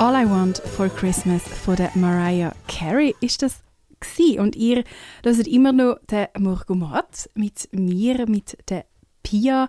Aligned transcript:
All 0.00 0.14
I 0.14 0.24
Want 0.24 0.62
for 0.64 0.88
Christmas 0.88 1.42
von 1.42 1.76
der 1.76 1.90
Mariah 1.94 2.54
Carey 2.68 3.14
ist 3.20 3.42
das 3.42 3.62
gewesen. 4.00 4.40
und 4.40 4.56
ihr 4.56 4.82
hört 5.22 5.46
immer 5.46 5.72
noch 5.72 5.98
den 6.10 6.26
Morgomat 6.38 7.28
mit 7.34 7.68
mir, 7.72 8.26
mit 8.26 8.56
der 8.70 8.86
Pia 9.22 9.68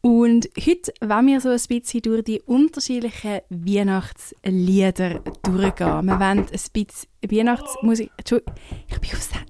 und 0.00 0.48
heute 0.58 0.94
wollen 1.02 1.26
wir 1.26 1.42
so 1.42 1.50
ein 1.50 1.60
bisschen 1.68 2.00
durch 2.00 2.24
die 2.24 2.40
unterschiedlichen 2.40 3.40
Weihnachtslieder 3.50 5.20
durchgehen. 5.42 6.06
Wir 6.06 6.20
wollen 6.20 6.38
ein 6.38 6.46
bisschen 6.46 7.08
Weihnachtsmusik... 7.28 8.10
Entschuldigung, 8.16 8.54
ich 8.88 8.98
bin 8.98 9.10
auf 9.10 9.22
Sendung. 9.22 9.46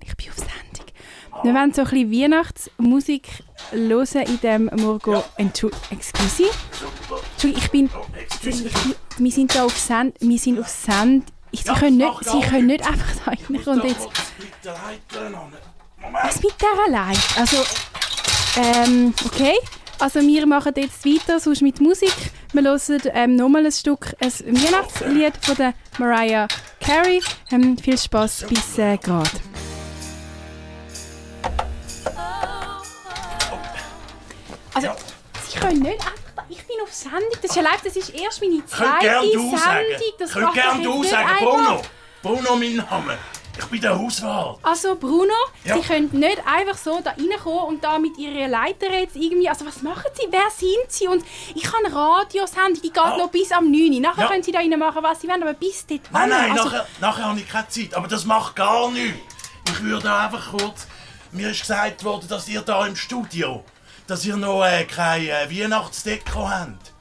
Wir 1.42 1.54
wollen 1.54 1.72
so 1.72 1.82
ein 1.82 1.88
bisschen 1.88 2.12
Weihnachtsmusik 2.12 3.28
hören 3.72 4.22
in 4.26 4.40
dem 4.40 4.70
Morgo... 4.76 5.24
Entschuldigung, 5.36 5.82
excuse. 5.90 6.50
Entschuldigung, 7.32 7.62
ich 7.62 7.70
bin... 7.70 7.90
Ich 8.42 8.64
wir 9.18 9.30
sind 9.30 9.54
da 9.54 9.64
auf 9.64 9.76
Send... 9.76 10.16
Wir 10.20 10.38
sind 10.38 10.58
auf 10.58 10.68
Send... 10.68 11.24
Ich, 11.50 11.62
sie, 11.62 11.72
können 11.72 11.96
nicht, 11.96 12.24
sie 12.24 12.40
können 12.40 12.66
nicht 12.66 12.86
einfach 12.86 13.14
da 13.24 13.30
reinkommen 13.30 13.80
und 13.80 13.84
jetzt... 13.84 14.08
Was 16.12 16.42
mit 16.42 16.54
der 16.60 16.84
allein? 16.86 17.16
Also... 17.36 17.56
Ähm, 18.58 19.14
okay. 19.24 19.54
Also 19.98 20.20
wir 20.20 20.46
machen 20.46 20.72
jetzt 20.76 21.04
weiter, 21.06 21.40
sonst 21.40 21.62
mit 21.62 21.80
Musik. 21.80 22.14
Wir 22.52 22.62
hören 22.62 23.00
ähm, 23.14 23.36
nochmal 23.36 23.64
ein 23.64 23.72
Stück, 23.72 24.14
ein 24.20 24.30
Weihnachtslied 24.30 25.32
von 25.40 25.56
der 25.56 25.74
Mariah 25.98 26.48
Carey. 26.80 27.20
Ähm, 27.50 27.78
viel 27.78 27.96
Spaß 27.96 28.46
bis 28.48 28.78
äh, 28.78 28.98
gerade. 28.98 29.30
Können 35.66 35.82
nicht 35.82 36.00
einfach... 36.00 36.44
Ich 36.48 36.64
bin 36.66 36.76
auf 36.82 36.92
Sendung. 36.92 37.22
Das 37.42 37.50
ist 37.50 37.56
ja 37.56 37.62
live, 37.62 37.80
das 37.82 37.96
ist 37.96 38.10
erst 38.10 38.40
meine 38.40 38.64
zweite 38.66 39.20
Sendung. 39.20 40.12
Das 40.18 40.32
Könnt 40.32 40.54
gerne 40.54 40.82
du 40.82 41.02
sagen, 41.04 41.28
Bruno. 41.40 41.82
Bruno, 42.22 42.56
mein 42.56 42.76
Name. 42.76 43.18
Ich 43.58 43.64
bin 43.64 43.80
der 43.80 43.98
Hauswart. 43.98 44.58
Also 44.62 44.96
Bruno, 44.96 45.32
ja. 45.64 45.76
Sie 45.76 45.80
können 45.80 46.10
nicht 46.12 46.42
einfach 46.46 46.76
so 46.76 47.00
da 47.02 47.12
reinkommen 47.12 47.64
und 47.64 47.82
da 47.82 47.98
mit 47.98 48.18
Ihrer 48.18 48.48
Leiter 48.48 48.92
jetzt 48.92 49.16
irgendwie... 49.16 49.48
Also 49.48 49.64
was 49.64 49.82
machen 49.82 50.04
Sie? 50.14 50.26
Wer 50.30 50.50
sind 50.54 50.92
Sie? 50.92 51.08
Und 51.08 51.24
ich 51.54 51.66
habe 51.66 51.86
eine 51.86 51.94
Radiosendung, 51.94 52.82
die 52.82 52.90
geht 52.90 52.98
ah. 52.98 53.16
noch 53.16 53.30
bis 53.30 53.50
am 53.52 53.70
9 53.70 54.00
Nachher 54.02 54.22
ja. 54.22 54.28
können 54.28 54.42
Sie 54.42 54.52
da 54.52 54.58
rein 54.58 54.78
machen, 54.78 55.02
was 55.02 55.22
Sie 55.22 55.28
wollen, 55.28 55.42
aber 55.42 55.54
bis 55.54 55.86
dort... 55.86 56.02
Nein, 56.12 56.28
nein, 56.28 56.52
also, 56.52 56.64
nachher, 56.64 56.86
nachher 57.00 57.24
habe 57.24 57.40
ich 57.40 57.48
keine 57.48 57.68
Zeit. 57.68 57.94
Aber 57.94 58.08
das 58.08 58.26
macht 58.26 58.56
gar 58.56 58.90
nichts. 58.90 59.18
Ich 59.70 59.82
würde 59.82 60.12
einfach 60.12 60.50
kurz... 60.50 60.86
Mir 61.32 61.50
ist 61.50 61.60
gesagt 61.60 62.04
worden, 62.04 62.28
dass 62.28 62.46
ihr 62.48 62.60
da 62.60 62.86
im 62.86 62.94
Studio... 62.94 63.64
dass 64.06 64.24
ihr 64.24 64.36
noch 64.36 64.64
äh, 64.64 64.84
keine 64.84 65.30
äh, 65.30 65.50
Weihnachtsdeko 65.50 66.48
habt. 66.48 66.92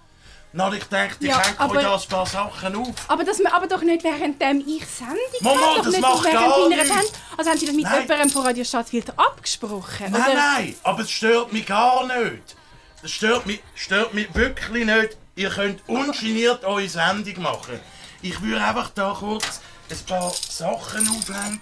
Na, 0.57 0.71
ich 0.71 0.85
dachte, 0.85 1.17
ich 1.19 1.27
ja, 1.27 1.37
hänge 1.37 1.69
euch 1.69 1.83
da 1.83 1.95
ein 1.95 2.01
paar 2.07 2.25
Sachen 2.25 2.75
auf. 2.77 2.95
Aber, 3.09 3.25
das, 3.25 3.45
aber 3.45 3.67
doch 3.67 3.81
nicht 3.81 4.05
während 4.05 4.41
ich 4.41 4.85
Sendung 4.85 5.17
Mama, 5.41 5.81
das 5.83 5.99
macht 5.99 6.31
gar 6.31 6.69
nichts. 6.69 6.91
Also 7.37 7.49
haben 7.49 7.59
Sie 7.59 7.65
das 7.65 7.75
mit 7.75 7.83
nein. 7.83 8.01
jemandem 8.03 8.29
von 8.29 8.45
Radio 8.45 8.63
Stadtfilter 8.63 9.13
abgesprochen? 9.17 10.11
Nein, 10.11 10.21
oder? 10.21 10.33
nein, 10.33 10.75
aber 10.83 11.01
es 11.01 11.11
stört 11.11 11.51
mich 11.51 11.65
gar 11.65 12.07
nicht. 12.07 12.55
Das 13.01 13.11
stört 13.11 13.45
mich, 13.45 13.61
stört 13.75 14.13
mich 14.13 14.33
wirklich 14.33 14.85
nicht. 14.85 15.17
Ihr 15.35 15.49
könnt 15.49 15.81
ungeniert 15.87 16.63
eure 16.63 16.87
Sendung 16.87 17.43
machen. 17.43 17.77
Ich 18.21 18.41
würde 18.41 18.63
einfach 18.63 18.91
da 18.91 19.13
kurz 19.19 19.59
ein 19.89 20.05
paar 20.07 20.33
Sachen 20.49 21.07
aufhängen. 21.07 21.59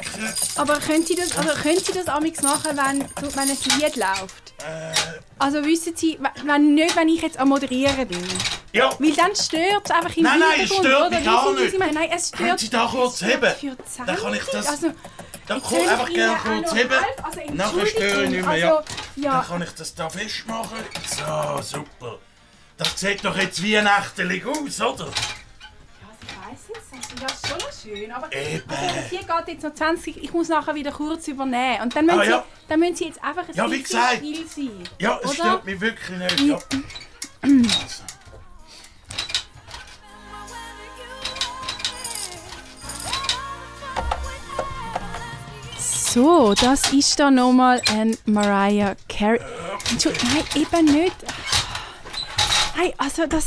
Aber 0.55 0.79
können 0.79 1.05
Sie 1.05 1.15
das, 1.15 1.35
also 1.37 1.49
können 1.61 1.79
Sie 1.79 1.91
das 1.93 2.07
machen, 2.41 2.77
wenn, 2.77 3.01
wenn 3.35 3.49
ein 3.49 3.57
Lied 3.79 3.95
läuft? 3.95 4.53
Äh. 4.59 4.93
Also 5.39 5.63
wissen 5.65 5.95
Sie, 5.95 6.17
wenn, 6.45 6.73
nicht, 6.73 6.95
wenn 6.95 7.09
ich 7.09 7.21
jetzt 7.21 7.37
am 7.37 7.49
Moderieren 7.49 8.07
bin? 8.07 8.25
Ja. 8.71 8.91
Weil 8.97 9.13
dann 9.13 9.35
stört 9.35 9.85
es 9.85 9.91
einfach 9.91 10.15
im 10.15 10.23
Nein, 10.23 10.39
nein, 10.39 10.61
es 10.61 10.73
stört 10.73 11.11
mich 11.11 11.23
gar 11.25 11.53
nicht. 11.53 11.79
Nein, 11.79 12.09
es 12.11 12.27
stört... 12.29 12.41
Können 12.41 12.57
Sie 12.57 12.69
da 12.69 12.87
kurz 12.89 13.21
heben? 13.21 13.53
Dann 14.05 14.15
kann 14.15 14.33
ich 14.33 14.43
das... 14.45 14.67
Also, 14.67 14.91
dann 15.45 15.61
ich 15.81 15.89
einfach 15.89 16.09
gerne 16.09 16.37
kurz 16.37 16.73
heben. 16.73 16.93
Also, 17.21 17.39
Nachher 17.51 17.85
störe 17.85 18.23
ich 18.23 18.29
nicht 18.29 18.45
mehr. 18.45 18.57
Ja. 18.57 18.75
Also, 18.75 18.89
ja. 19.17 19.31
Dann 19.31 19.47
kann 19.47 19.61
ich 19.61 19.71
das 19.71 19.93
da 19.93 20.09
festmachen. 20.09 20.77
So, 21.09 21.61
super. 21.61 22.19
Das 22.77 22.99
sieht 22.99 23.23
doch 23.23 23.37
jetzt 23.37 23.61
wie 23.61 23.77
ein 23.77 23.87
aus, 24.45 24.81
oder? 24.81 25.11
Ja, 27.21 27.27
ist 27.27 27.47
schon 27.47 27.57
noch 27.57 27.71
schön. 27.71 28.11
Aber 28.11 28.33
Eben. 28.33 28.63
Also, 28.69 29.09
hier 29.09 29.19
geht 29.19 29.47
jetzt 29.47 29.63
noch 29.63 29.73
20. 29.73 30.23
Ich 30.23 30.33
muss 30.33 30.49
nachher 30.49 30.75
wieder 30.75 30.91
kurz 30.91 31.27
übernehmen. 31.27 31.81
Und 31.83 31.95
dann 31.95 32.05
müssen, 32.05 32.19
ah, 32.19 32.23
ja. 32.23 32.39
Sie, 32.39 32.67
dann 32.67 32.79
müssen 32.79 32.95
Sie 32.95 33.05
jetzt 33.05 33.23
einfach 33.23 33.47
ein 33.47 33.55
ja, 33.55 33.67
bisschen 33.67 34.17
still 34.17 34.47
sein. 34.47 34.83
Ja, 34.99 35.19
es 35.23 35.25
oder? 35.25 35.33
stört 35.33 35.65
mich 35.65 35.81
wirklich 35.81 36.17
nicht. 36.17 36.39
Ja. 36.41 36.59
also. 37.41 38.03
So, 46.13 46.53
das 46.53 46.93
ist 46.93 47.19
dann 47.19 47.35
nochmal 47.35 47.81
ein 47.89 48.15
Mariah 48.25 48.95
Carey. 49.09 49.39
Entschuldigung, 49.89 50.29
nein, 50.31 50.61
eben 50.61 50.85
nicht. 50.85 51.15
Hey, 52.75 52.91
also 52.97 53.27
das... 53.27 53.45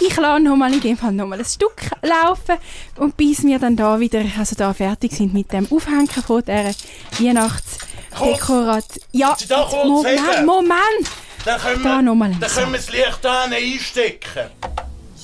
Ich 0.00 0.16
lasse 0.16 0.42
noch 0.42 0.56
mal 0.56 0.72
in 0.72 0.80
dem 0.80 0.96
Fall 0.96 1.12
noch 1.12 1.26
mal 1.26 1.38
ein 1.38 1.44
Stück 1.44 1.90
laufen 2.00 2.56
und 2.96 3.16
bis 3.16 3.42
wir 3.42 3.58
dann 3.58 3.76
da 3.76 4.00
wieder, 4.00 4.24
also 4.38 4.56
da 4.56 4.72
fertig 4.72 5.12
sind 5.12 5.34
mit 5.34 5.52
dem 5.52 5.70
Aufhängen 5.70 6.08
von 6.08 6.42
dieser 6.42 6.74
Weihnachtsdekorat. 7.18 8.86
Ja, 9.12 9.36
da 9.46 9.68
Moment, 9.84 10.46
Moment! 10.46 11.10
Dann 11.44 11.60
können, 11.60 11.82
da 11.82 11.96
wir, 11.96 12.02
noch 12.02 12.14
mal 12.14 12.34
dann 12.38 12.50
können 12.50 12.72
wir 12.72 12.78
das 12.78 12.90
Licht 12.90 13.18
da 13.22 13.44
einstecken. 13.44 14.50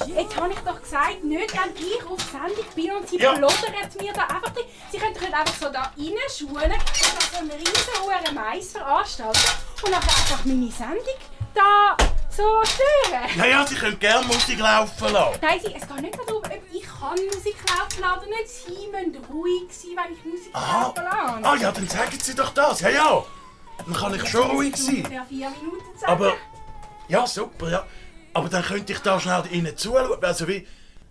Jetzt 0.07 0.37
habe 0.37 0.53
ich 0.53 0.59
doch 0.59 0.83
gesagt, 0.83 1.25
nicht 1.25 1.53
wenn 1.53 1.75
ich 1.75 2.05
auf 2.05 2.21
Sendung 2.21 2.67
bin 2.75 2.93
und 2.93 3.09
sie 3.09 3.19
ja. 3.19 3.33
mir 3.33 3.41
da 4.13 4.23
einfach... 4.25 4.53
Die, 4.53 4.65
sie 4.93 4.99
können 4.99 5.15
doch 5.15 5.23
nicht 5.23 5.35
einfach 5.35 5.55
so 5.59 5.69
da 5.73 5.91
reinschulen 5.97 6.73
und 6.73 7.33
so 7.33 7.39
einen 7.39 7.51
riesen 7.51 8.35
Mais 8.35 8.73
veranstalten 8.73 9.41
und 9.85 9.91
dann 9.91 10.03
einfach 10.03 10.45
meine 10.45 10.71
Sendung 10.71 11.19
da 11.55 11.97
so 12.37 12.63
stören. 12.65 13.29
Ja, 13.37 13.47
ja, 13.47 13.67
Sie 13.67 13.75
können 13.75 13.99
gerne 13.99 14.27
Musik 14.27 14.59
laufen 14.59 15.13
lassen. 15.13 15.39
Nein, 15.41 15.61
Sie, 15.65 15.75
es 15.75 15.89
geht 15.89 16.01
nicht 16.03 16.19
darum, 16.19 16.43
ob 16.43 16.51
ich 16.73 16.83
kann 16.83 17.19
Musik 17.35 17.57
laufen 17.69 18.01
lassen 18.01 18.19
oder 18.19 18.27
nicht. 18.27 18.49
Sie 18.49 18.87
müssen 18.89 19.25
ruhig 19.33 19.63
sein, 19.71 19.91
wenn 19.97 20.13
ich 20.13 20.25
Musik 20.25 20.55
Aha. 20.55 20.83
laufen 20.83 21.05
lasse. 21.05 21.45
Ah 21.45 21.57
ja, 21.57 21.73
dann 21.73 21.89
sagen 21.89 22.19
Sie 22.21 22.35
doch 22.35 22.51
das. 22.51 22.81
Ja, 22.81 22.91
ja. 22.91 23.25
Dann 23.79 23.95
kann 23.95 24.15
ich 24.15 24.29
schon 24.29 24.51
ruhig 24.51 24.77
sein. 24.77 25.09
Ja, 25.11 25.25
vier 25.25 25.51
Minuten 25.51 25.99
sagen. 25.99 26.13
Aber, 26.13 26.35
ja, 27.09 27.27
super, 27.27 27.71
ja. 27.71 27.87
Aber 28.35 28.49
dann 28.49 28.63
könnte 28.63 28.93
ich 28.93 28.99
da 29.01 29.19
schnell 29.19 29.45
Ihnen 29.51 29.77
zuschauen. 29.77 30.23
Also 30.23 30.47
wie, 30.47 30.67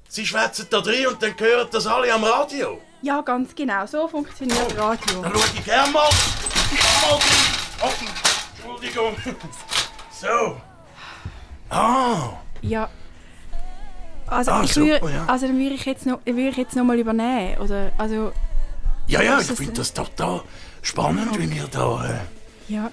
Sie 0.08 0.26
schwätzen 0.26 0.68
da 0.70 0.82
drin 0.82 1.08
und 1.08 1.22
dann 1.22 1.38
hören 1.38 1.68
das 1.72 1.88
alle 1.88 2.14
am 2.14 2.24
Radio. 2.24 2.82
Ja, 3.02 3.22
ganz 3.22 3.56
genau. 3.56 3.86
So 3.86 4.08
funktioniert 4.08 4.76
oh. 4.78 4.82
Radio. 4.82 5.22
Dann 5.22 5.34
schaue 5.34 5.44
ich 5.56 5.66
gerne 5.66 5.92
mal. 5.92 6.04
mal 6.04 7.20
oh, 7.82 7.90
Entschuldigung. 8.58 9.16
So. 10.12 10.56
Ah! 11.76 12.38
Ja. 12.62 12.90
Also, 14.28 14.52
ah, 14.52 14.64
ich 14.64 14.76
würde, 14.76 15.12
ja. 15.12 15.26
also 15.28 15.46
dann 15.48 15.58
würde 15.60 15.76
ich 15.76 15.86
jetzt 15.86 16.06
noch, 16.06 16.20
würde 16.26 16.50
ich 16.50 16.58
jetzt 16.58 16.76
noch 16.76 16.84
mal 16.84 16.98
übernehmen, 16.98 17.58
oder? 17.60 17.92
Also, 17.98 18.32
ja, 19.08 19.22
ja, 19.22 19.40
ich 19.40 19.48
finde 19.48 19.74
das 19.74 19.94
total 19.94 20.42
spannend, 20.82 21.38
wie 21.38 21.54
wir 21.54 21.68
da... 21.68 22.06
Äh, 22.06 22.74
ja. 22.74 22.90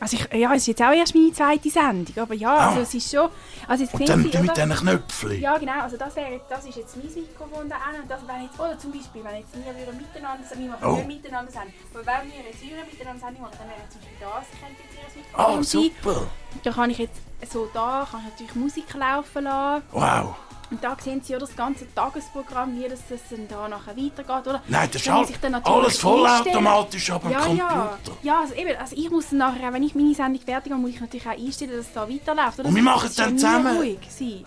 Also 0.00 0.16
ich, 0.16 0.40
ja, 0.40 0.52
es 0.52 0.62
ist 0.62 0.66
jetzt 0.68 0.82
auch 0.82 0.92
erst 0.92 1.14
meine 1.14 1.32
zweite 1.32 1.70
Sendung, 1.70 2.22
aber 2.22 2.34
ja, 2.34 2.54
ah. 2.54 2.68
also 2.68 2.80
es 2.80 2.94
ist 2.94 3.10
schon... 3.10 3.30
Also 3.66 3.84
jetzt 3.84 3.94
und 3.94 4.08
dann 4.08 4.22
Sie, 4.22 4.38
mit 4.38 4.56
diesen 4.56 4.70
Knöpfchen? 4.70 5.40
Ja, 5.40 5.56
genau, 5.58 5.80
also 5.80 5.96
das, 5.96 6.14
wäre, 6.16 6.40
das 6.48 6.64
ist 6.66 6.76
jetzt 6.76 6.96
mein 6.96 7.06
Mikrofon 7.06 7.68
da 7.68 7.76
und 8.00 8.10
das 8.10 8.26
wäre 8.26 8.38
jetzt, 8.42 8.60
oder 8.60 8.78
zum 8.78 8.92
Beispiel, 8.92 9.24
wenn 9.24 9.36
jetzt 9.36 9.54
wir 9.54 9.64
würden 9.64 9.96
miteinander, 9.96 10.44
wir 10.54 10.68
machen 10.68 10.84
oh. 10.84 11.06
miteinander 11.06 11.50
Sendung, 11.50 11.72
aber 11.94 12.06
wenn 12.06 12.30
wir 12.30 12.50
jetzt 12.50 12.60
hier 12.60 12.76
miteinander 12.84 13.20
Sendung 13.20 13.42
machen, 13.42 13.56
dann 13.58 13.68
wäre 13.68 13.88
zum 13.88 14.00
Beispiel 14.00 14.18
das, 14.20 14.46
könnte 14.60 14.82
jetzt 14.82 15.16
Ihr 15.16 15.22
Mikrofon 15.22 15.58
Ah, 15.58 15.62
super! 15.62 16.26
Da 16.62 16.70
kann 16.72 16.90
ich 16.90 16.98
jetzt 16.98 17.20
so 17.50 17.68
da, 17.72 18.06
kann 18.10 18.20
ich 18.20 18.30
natürlich 18.32 18.54
Musik 18.54 18.94
laufen 18.94 19.44
lassen. 19.44 19.84
Wow! 19.92 20.36
Und 20.70 20.82
da 20.82 20.96
sehen 21.00 21.22
Sie 21.22 21.32
ja 21.32 21.38
das 21.38 21.54
ganze 21.54 21.92
Tagesprogramm, 21.94 22.76
wie 22.76 22.88
das, 22.88 23.00
das 23.08 23.20
dann 23.30 23.46
da 23.48 23.68
nachher 23.68 23.96
weitergeht, 23.96 24.46
oder? 24.48 24.62
Nein, 24.66 24.88
das 24.92 25.02
ist 25.02 25.10
halt 25.10 25.66
alles 25.66 25.98
vollautomatisch 25.98 27.10
am 27.10 27.30
ja, 27.30 27.40
Computer. 27.40 27.98
Ja, 28.22 28.32
ja 28.34 28.40
also, 28.40 28.54
eben, 28.54 28.76
also 28.76 28.96
ich 28.96 29.10
muss 29.10 29.30
nachher, 29.32 29.72
wenn 29.72 29.82
ich 29.84 29.94
meine 29.94 30.14
Sendung 30.14 30.42
fertig 30.42 30.72
habe, 30.72 30.82
muss 30.82 30.90
ich 30.90 31.00
natürlich 31.00 31.26
auch 31.26 31.30
einstellen, 31.30 31.70
dass 31.76 31.86
es 31.86 31.92
da 31.92 32.08
weiterläuft. 32.08 32.58
Oder? 32.58 32.68
Und 32.68 32.74
wir 32.74 32.82
machen 32.82 33.06
es 33.06 33.14
dann 33.14 33.38
zusammen? 33.38 33.76
Ruhig 33.76 33.98
sein. 34.08 34.44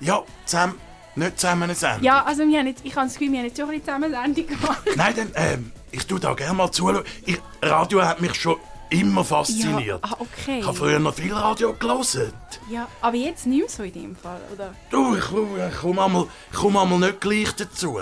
Ja, 0.00 0.22
zusammen. 0.44 0.74
Nicht 1.16 1.40
zusammen 1.40 1.64
eine 1.64 1.74
Sendung? 1.74 2.04
Ja, 2.04 2.24
also 2.24 2.46
wir 2.46 2.58
haben 2.58 2.66
jetzt, 2.68 2.84
ich 2.84 2.94
habe 2.94 3.06
das 3.06 3.14
Gefühl, 3.14 3.32
wir 3.32 3.38
haben 3.40 3.46
jetzt 3.46 3.58
schon 3.58 3.68
ein 3.68 3.80
bisschen 3.80 3.86
zusammen 3.86 4.14
eine 4.14 4.34
Sendung 4.34 4.46
gemacht. 4.46 4.88
Nein, 4.96 5.14
dann, 5.16 5.32
ähm, 5.34 5.72
ich 5.90 6.06
tue 6.06 6.20
da 6.20 6.34
gerne 6.34 6.54
mal 6.54 6.70
zu. 6.70 7.02
Ich, 7.24 7.40
Radio 7.62 8.04
hat 8.04 8.20
mich 8.20 8.34
schon 8.34 8.56
immer 8.90 9.24
fasziniert. 9.24 10.00
Ja, 10.02 10.10
ah, 10.10 10.16
okay. 10.18 10.60
Ich 10.60 10.66
habe 10.66 10.76
früher 10.76 10.98
noch 10.98 11.14
viel 11.14 11.32
Radio 11.32 11.74
gelesen. 11.74 12.32
Ja, 12.70 12.88
aber 13.00 13.16
jetzt 13.16 13.46
nicht 13.46 13.60
mehr 13.60 13.68
so 13.68 13.82
in 13.82 13.92
dem 13.92 14.16
Fall, 14.16 14.40
oder? 14.52 14.74
Du, 14.90 15.16
ich, 15.16 15.24
ich 15.24 15.78
komme 15.80 16.04
einmal, 16.04 16.26
komm 16.54 16.76
einmal 16.76 16.98
nicht 16.98 17.20
gleich 17.20 17.52
dazu. 17.52 18.00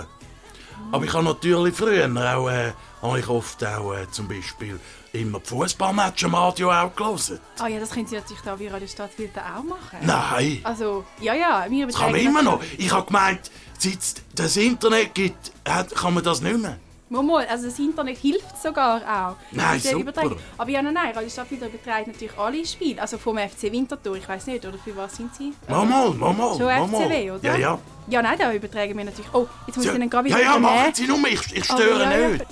Aber 0.91 1.05
ich 1.05 1.13
habe 1.13 1.23
natürlich 1.23 1.75
früher 1.75 2.05
auch, 2.05 2.49
äh, 2.49 2.71
habe 3.01 3.19
ich 3.19 3.27
oft 3.27 3.65
auch 3.65 3.93
äh, 3.93 4.09
zum 4.11 4.27
Beispiel 4.27 4.79
immer 5.11 5.39
die 5.39 5.49
Fußballmatch 5.49 6.23
am 6.25 6.35
Radio 6.35 6.71
auch 6.71 6.95
gelesen. 6.95 7.39
Ah 7.59 7.67
ja, 7.67 7.79
das 7.79 7.89
können 7.89 8.07
Sie 8.07 8.15
natürlich 8.15 8.41
da 8.43 8.57
wie 8.59 8.67
Radio 8.67 8.87
Stadtfilter 8.87 9.41
auch 9.41 9.63
machen. 9.63 9.99
Nein. 10.01 10.59
Also, 10.63 11.05
ja, 11.19 11.33
ja. 11.33 11.65
Wir 11.69 11.87
das 11.87 11.95
kann 11.95 12.11
man 12.11 12.21
immer 12.21 12.41
noch. 12.41 12.61
Ich 12.77 12.91
habe 12.91 13.05
gemeint, 13.05 13.51
seit 13.77 13.97
es 13.97 14.15
das 14.35 14.57
Internet 14.57 15.15
gibt, 15.15 15.51
hat, 15.67 15.93
kann 15.95 16.13
man 16.13 16.23
das 16.23 16.41
nicht 16.41 16.57
mehr. 16.57 16.77
Mal, 17.09 17.45
also 17.47 17.67
das 17.67 17.79
Internet 17.79 18.17
hilft 18.17 18.61
sogar 18.61 19.01
auch. 19.01 19.35
Nein, 19.51 19.79
super. 19.79 19.97
überträgt- 20.11 20.37
Aber 20.57 20.69
ja, 20.69 20.81
nein, 20.81 20.93
nein, 20.93 21.13
Radio 21.15 21.29
Stadtfilter 21.29 21.67
überträgt 21.67 22.07
natürlich 22.07 22.37
alle 22.37 22.65
Spiele. 22.65 23.01
Also 23.01 23.17
vom 23.17 23.37
FC 23.37 23.71
Winterthur, 23.71 24.17
ich 24.17 24.27
weiß 24.27 24.47
nicht, 24.47 24.65
oder 24.65 24.77
für 24.77 24.95
was 24.97 25.15
sind 25.15 25.33
sie? 25.35 25.53
Mal, 25.69 25.85
mal, 25.85 26.11
mal. 26.33 26.57
Schon. 26.57 26.69
FCW, 26.69 27.31
oder? 27.31 27.43
Ja, 27.43 27.55
ja. 27.57 27.79
Ja, 28.09 28.21
nein, 28.21 28.37
da 28.37 28.53
übertragen 28.53 28.97
wir 28.97 29.05
natürlich. 29.05 29.33
Oh, 29.33 29.47
jetzt 29.67 29.75
muss 29.77 29.85
Ja, 29.85 29.93
ich 29.93 29.99
dann 29.99 30.09
gerade 30.09 30.29
ja, 30.29 30.35
wieder 30.35 30.43
ja, 30.45 30.57
übernehmen. 30.57 30.81
machen 30.83 30.93
Sie 30.95 31.07
nur, 31.07 31.17
ich, 31.27 31.53
ich 31.55 31.69
Aber 31.69 31.81
störe 31.81 32.03
ja, 32.03 32.17
ja. 32.19 32.27
nicht. 32.29 32.45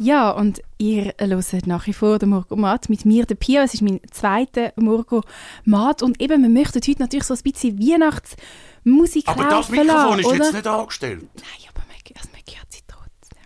Ja, 0.00 0.30
und 0.30 0.62
ihr 0.78 1.12
hört 1.18 1.66
nach 1.66 1.86
wie 1.88 1.92
vor 1.92 2.20
den 2.20 2.28
Morgomat 2.28 2.88
mit 2.88 3.04
mir, 3.04 3.26
der 3.26 3.34
Pia. 3.34 3.64
Es 3.64 3.74
ist 3.74 3.82
mein 3.82 4.00
zweiter 4.12 4.72
Morgomat. 4.76 6.02
Und 6.02 6.20
eben, 6.22 6.40
wir 6.42 6.48
möchten 6.48 6.80
heute 6.80 7.02
natürlich 7.02 7.24
so 7.24 7.34
ein 7.34 7.40
bisschen 7.42 7.78
Weihnachtsmusik 7.80 9.26
Aber 9.26 9.44
das 9.44 9.68
Mikrofon 9.70 10.20
ist 10.20 10.26
oder? 10.26 10.36
jetzt 10.36 10.52
nicht 10.54 10.66
angestellt. 10.68 11.22
Nein, 11.34 11.68
aber 11.74 11.80
man, 11.88 11.96
also 12.16 12.28
man 12.30 12.40
hört 12.56 12.72
sie 12.72 12.80
trotzdem. 12.86 13.42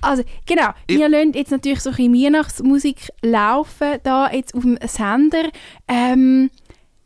Also, 0.00 0.22
genau. 0.46 0.70
Wir 0.88 1.08
lassen 1.08 1.32
jetzt 1.34 1.50
natürlich 1.50 1.80
so 1.80 1.90
ein 1.90 1.96
bisschen 1.96 2.14
Weihnachtsmusik 2.14 3.10
laufen, 3.22 3.98
da 4.02 4.30
jetzt 4.30 4.54
auf 4.54 4.62
dem 4.62 4.78
Sender. 4.86 5.50
Ähm, 5.88 6.50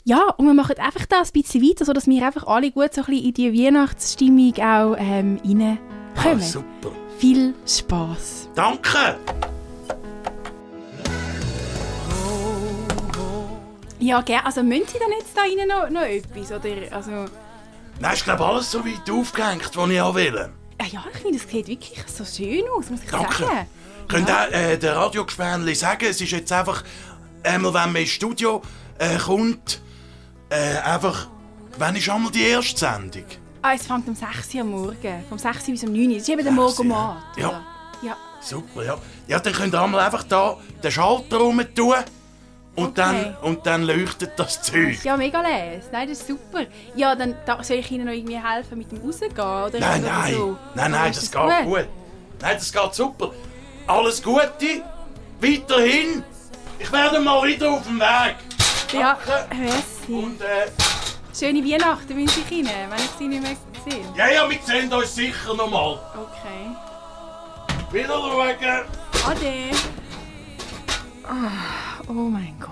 ja, 0.05 0.29
und 0.37 0.47
wir 0.47 0.55
machen 0.55 0.77
einfach 0.79 1.07
da 1.07 1.23
ein 1.23 1.29
bisschen 1.33 1.63
weiter, 1.63 1.85
sodass 1.85 2.07
wir 2.07 2.25
einfach 2.25 2.47
alle 2.47 2.71
gut 2.71 2.93
so 2.93 3.03
ein 3.03 3.07
bisschen 3.07 3.25
in 3.27 3.35
die 3.35 3.65
Weihnachtsstimmung 3.65 4.53
auch 4.59 4.97
ähm, 4.99 5.41
reinkommen. 5.45 5.79
Ah, 6.17 6.39
super. 6.39 6.93
Viel 7.19 7.55
Spass. 7.67 8.49
Danke. 8.55 9.19
Ja, 13.99 14.21
gerne. 14.21 14.45
Also 14.45 14.63
müssen 14.63 14.87
Sie 14.87 14.99
dann 14.99 15.13
jetzt 15.19 15.35
da 15.35 15.41
rein 15.41 15.67
noch, 15.67 15.89
noch 15.89 16.07
etwas? 16.07 16.53
Oder, 16.53 16.95
also, 16.95 17.25
Nein, 18.01 18.15
ich 18.15 18.25
glaube, 18.25 18.45
alles 18.45 18.71
so 18.71 18.85
weit 18.85 19.09
aufgehängt, 19.11 19.71
was 19.75 19.91
ich 19.91 20.01
auch 20.01 20.15
will. 20.15 20.51
Ah 20.85 20.89
ja, 20.93 21.05
ich 21.13 21.21
finde, 21.21 21.39
es 21.39 21.51
sieht 21.51 21.69
wirklich 21.69 22.05
so 22.07 22.25
schön 22.25 22.65
aus, 22.77 22.91
muss 22.91 23.01
ich 23.03 23.11
Danke. 23.11 23.45
sagen. 23.45 23.67
Könnt 24.09 24.29
ihr 24.29 24.53
äh, 24.53 24.79
der 24.79 24.97
Radiogespänli 24.97 25.75
sagen, 25.75 26.07
es 26.09 26.21
ist 26.21 26.31
jetzt 26.31 26.53
einfach, 26.53 26.85
einmal 27.43 27.73
wenn 27.73 27.93
man 27.93 28.03
ins 28.03 28.11
Studio 28.11 28.61
äh, 28.99 29.17
kommt, 29.17 29.81
äh, 30.51 30.79
einfach, 30.79 31.29
wann 31.79 31.97
ist 31.97 32.09
einmal 32.09 32.31
die 32.31 32.43
erste 32.43 32.79
Sendung? 32.79 33.25
Ah, 33.63 33.73
es 33.75 33.87
fängt 33.87 34.07
um 34.07 34.15
6 34.15 34.55
Uhr 34.55 34.61
am 34.61 34.71
Morgen. 34.71 35.25
Vom 35.29 35.39
6 35.39 35.69
Uhr 35.69 35.71
bis 35.73 35.85
um 35.85 35.93
9 35.93 36.03
Uhr. 36.03 36.13
Das 36.15 36.23
ist 36.23 36.29
eben 36.29 36.45
der 36.45 36.53
Morgenmat. 36.53 37.23
Ja. 37.39 37.49
oder? 37.49 37.63
Ja. 38.03 38.17
Super, 38.43 38.85
ja. 38.85 38.99
Ja, 39.27 39.41
dann 39.41 39.55
könnt 39.55 39.75
ihr 39.75 39.81
einmal 39.83 40.01
einfach 40.01 40.25
da 40.25 40.59
den 40.83 40.93
Schalter 40.93 41.39
rum 41.39 41.63
tun 41.75 41.95
und, 42.77 42.87
Okay. 42.87 42.93
dann, 42.95 43.37
und 43.43 43.67
dann 43.67 43.83
leuchtet 43.85 44.33
das 44.37 44.61
Zeug. 44.63 45.03
Ja, 45.05 45.17
mega 45.17 45.41
les. 45.41 45.85
Nein, 45.93 46.09
das 46.09 46.19
ist 46.21 46.27
super. 46.29 46.65
Ja, 46.97 47.15
dann 47.15 47.37
da, 47.47 47.63
soll 47.63 47.77
ich 47.77 47.91
Ihnen 47.91 48.07
noch 48.07 48.13
irgendwie 48.13 48.39
helfen 48.43 48.79
mit 48.79 48.91
dem 48.91 48.99
Rausgehen? 49.01 49.33
Oder, 49.33 49.79
Nein, 49.79 50.03
oder 50.03 50.13
nein, 50.13 50.35
So? 50.35 50.57
nein, 50.75 50.91
nein, 50.91 51.11
ist 51.13 51.23
das 51.23 51.31
geht 51.31 51.65
gut. 51.67 51.87
Nein, 52.41 52.57
das 52.59 52.73
geht 52.73 52.95
super. 52.95 53.31
Alles 53.87 54.23
Gute, 54.23 54.83
weiterhin. 55.41 56.25
Ich 56.79 56.91
werde 56.91 57.21
mal 57.21 57.47
wieder 57.47 57.71
auf 57.71 57.85
dem 57.85 58.01
Weg. 58.01 58.37
Ja, 58.93 59.17
Danke. 59.27 59.55
merci. 59.57 60.13
Und 60.13 60.41
äh, 60.41 60.67
Schöne 61.37 61.65
Weihnachten 61.65 62.17
wünsche 62.17 62.41
ich 62.41 62.51
Ihnen, 62.59 62.69
wenn 62.69 62.99
ich 62.99 63.11
Sie 63.19 63.27
nicht 63.29 63.43
mehr 63.43 63.57
sehe. 63.89 64.05
ja, 64.17 64.29
ja, 64.29 64.49
wir 64.51 64.59
sehen 64.65 64.93
uns 64.93 65.15
sicher 65.15 65.55
noch 65.55 65.69
mal. 65.71 65.99
Okay. 66.15 66.71
Wieder 67.93 68.15
schauen. 68.15 68.57
Ade. 69.31 69.71
Ah, 71.27 71.94
oh 72.09 72.13
mein 72.13 72.55
Gott. 72.61 72.71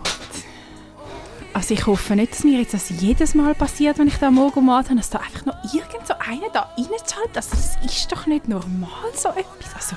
Also 1.54 1.74
ich 1.74 1.86
hoffe 1.86 2.16
nicht, 2.16 2.32
dass 2.32 2.44
mir 2.44 2.58
jetzt 2.60 2.74
das 2.74 2.88
jedes 2.88 3.34
Mal 3.34 3.54
passiert, 3.54 3.98
wenn 3.98 4.08
ich 4.08 4.16
da 4.16 4.30
morgen 4.30 4.64
mal 4.64 4.82
habe, 4.82 4.96
dass 4.96 5.10
da 5.10 5.18
einfach 5.18 5.44
noch 5.44 5.74
irgend 5.74 6.06
so 6.06 6.14
einer 6.14 6.48
da 6.52 6.72
reinschaltet. 6.76 7.36
Also 7.36 7.50
das 7.50 7.76
ist 7.84 8.10
doch 8.10 8.26
nicht 8.26 8.48
normal, 8.48 9.12
so 9.14 9.28
etwas. 9.28 9.74
Also, 9.74 9.96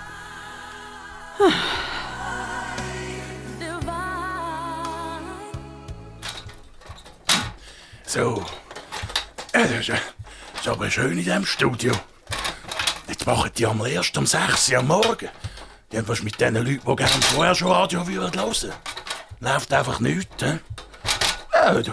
So. 8.16 8.46
Ja, 9.54 9.64
das 9.64 9.90
ist, 9.90 9.90
ist 9.90 10.68
aber 10.70 10.90
schön 10.90 11.18
in 11.18 11.18
diesem 11.18 11.46
Studio. 11.46 11.94
Jetzt 13.10 13.26
machen 13.26 13.52
die 13.58 13.66
einmal 13.66 13.90
erst 13.90 14.18
um 14.18 14.26
6 14.26 14.72
Uhr 14.72 14.78
am 14.78 14.88
Morgen. 14.88 15.28
Die 15.92 15.98
haben 15.98 16.08
was 16.08 16.24
mit 16.24 16.40
den 16.40 16.56
Leuten, 16.56 16.80
die 16.88 16.96
gerne 16.96 17.22
vorher 17.22 17.56
schon 17.56 17.72
Radio 17.74 18.08
hören. 18.08 18.32
Läuft 19.40 19.74
einfach 19.74 20.00
nichts, 20.00 20.44
hä? 20.44 20.60
Ja, 21.54 21.74
du. 21.82 21.92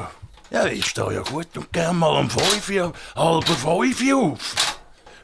Ja, 0.51 0.67
ich 0.67 0.87
stehe 0.87 1.15
ja 1.15 1.23
gut 1.23 1.57
und 1.57 1.73
gern 1.73 1.99
mal 1.99 2.19
um 2.19 2.29
5 2.29 2.69
Uhr, 2.69 2.93
halb 3.17 3.49
5 3.49 3.65
Uhr 3.65 4.17
auf. 4.17 4.55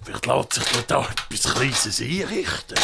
Vielleicht 0.03 0.27
lässt 0.27 0.53
sich 0.55 0.87
da 0.87 1.07
etwas 1.31 1.55
Kleines 1.55 2.01
einrichten. 2.01 2.79